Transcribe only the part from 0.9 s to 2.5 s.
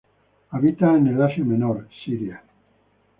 en Asia Menor, Siria.